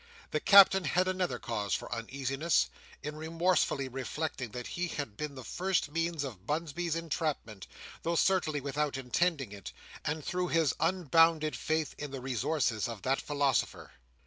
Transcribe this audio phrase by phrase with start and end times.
[0.31, 2.71] The Captain had another cause for uneasiness,
[3.03, 7.67] in remorsefully reflecting that he had been the first means of Bunsby's entrapment,
[8.01, 9.71] though certainly without intending it,
[10.03, 13.91] and through his unbounded faith in the resources of that philosopher.